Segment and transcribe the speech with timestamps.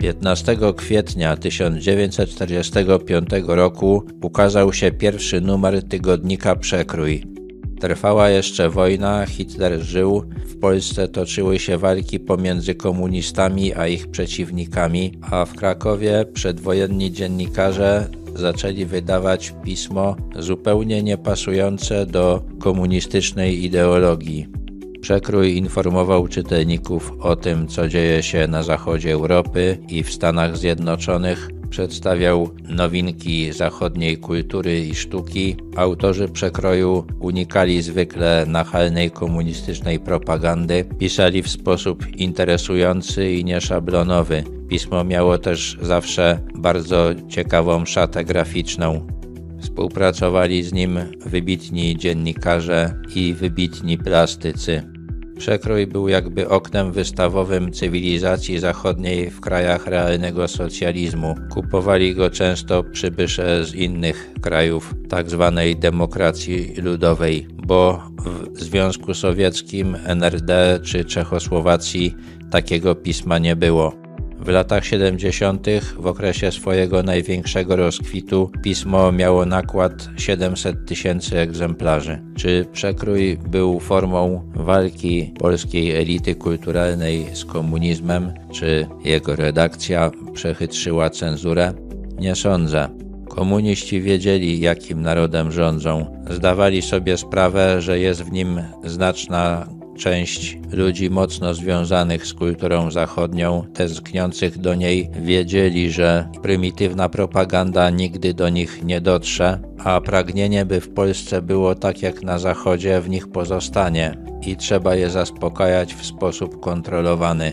[0.00, 7.24] 15 kwietnia 1945 roku ukazał się pierwszy numer tygodnika Przekrój.
[7.80, 15.12] Trwała jeszcze wojna, Hitler żył, w Polsce toczyły się walki pomiędzy komunistami a ich przeciwnikami,
[15.30, 24.59] a w Krakowie przedwojenni dziennikarze zaczęli wydawać pismo zupełnie niepasujące do komunistycznej ideologii.
[25.00, 31.50] Przekrój informował czytelników o tym, co dzieje się na zachodzie Europy i w Stanach Zjednoczonych,
[31.70, 35.56] przedstawiał nowinki zachodniej kultury i sztuki.
[35.76, 44.44] Autorzy przekroju unikali zwykle nachalnej komunistycznej propagandy, pisali w sposób interesujący i nieszablonowy.
[44.68, 49.19] Pismo miało też zawsze bardzo ciekawą szatę graficzną.
[49.60, 54.82] Współpracowali z nim wybitni dziennikarze i wybitni plastycy.
[55.38, 61.34] Przekrój był jakby oknem wystawowym cywilizacji zachodniej w krajach realnego socjalizmu.
[61.50, 65.52] Kupowali go często przybysze z innych krajów tzw.
[65.56, 68.02] Tak demokracji ludowej, bo
[68.54, 72.14] w Związku Sowieckim, NRD czy Czechosłowacji
[72.50, 73.99] takiego pisma nie było.
[74.40, 75.66] W latach 70.,
[75.98, 82.22] w okresie swojego największego rozkwitu, pismo miało nakład 700 tysięcy egzemplarzy.
[82.36, 91.72] Czy przekrój był formą walki polskiej elity kulturalnej z komunizmem, czy jego redakcja przechytrzyła cenzurę?
[92.18, 92.88] Nie sądzę.
[93.28, 96.16] Komuniści wiedzieli, jakim narodem rządzą.
[96.30, 99.66] Zdawali sobie sprawę, że jest w nim znaczna
[100.00, 108.34] Część ludzi mocno związanych z kulturą zachodnią, tęskniących do niej, wiedzieli, że prymitywna propaganda nigdy
[108.34, 113.08] do nich nie dotrze, a pragnienie, by w Polsce było tak jak na Zachodzie, w
[113.08, 117.52] nich pozostanie i trzeba je zaspokajać w sposób kontrolowany.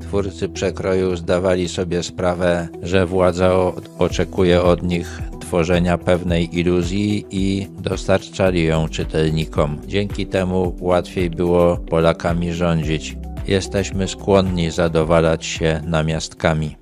[0.00, 3.52] Twórcy przekroju zdawali sobie sprawę, że władza
[3.98, 5.20] oczekuje od nich
[5.52, 9.78] tworzenia pewnej iluzji i dostarczali ją czytelnikom.
[9.86, 13.16] Dzięki temu łatwiej było Polakami rządzić.
[13.48, 16.81] Jesteśmy skłonni zadowalać się namiastkami.